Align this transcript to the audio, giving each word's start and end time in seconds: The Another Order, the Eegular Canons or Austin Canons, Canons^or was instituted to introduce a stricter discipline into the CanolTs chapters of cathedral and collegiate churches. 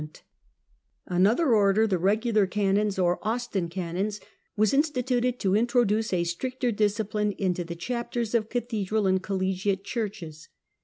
The 0.01 0.19
Another 1.13 1.53
Order, 1.53 1.85
the 1.85 1.99
Eegular 1.99 2.49
Canons 2.49 2.97
or 2.97 3.19
Austin 3.21 3.69
Canons, 3.69 4.17
Canons^or 4.17 4.23
was 4.57 4.73
instituted 4.73 5.37
to 5.39 5.55
introduce 5.55 6.11
a 6.11 6.23
stricter 6.23 6.71
discipline 6.71 7.33
into 7.33 7.63
the 7.63 7.75
CanolTs 7.75 7.79
chapters 7.81 8.33
of 8.33 8.49
cathedral 8.49 9.05
and 9.05 9.21
collegiate 9.21 9.83
churches. 9.83 10.47